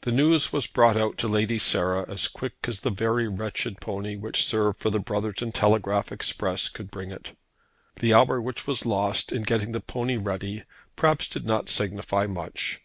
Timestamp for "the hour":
8.00-8.40